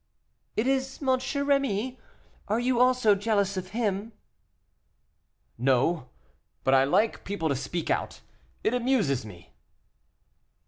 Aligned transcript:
"It 0.57 0.65
is 0.65 0.97
M. 0.99 1.09
Rémy; 1.09 1.97
are 2.47 2.59
you 2.59 2.79
also 2.79 3.13
jealous 3.13 3.55
of 3.55 3.67
him?" 3.67 4.13
"No, 5.59 6.09
but 6.63 6.73
I 6.73 6.83
like 6.85 7.23
people 7.23 7.49
to 7.49 7.55
speak 7.55 7.91
out, 7.91 8.21
it 8.63 8.73
amuses 8.73 9.27
me." 9.27 9.53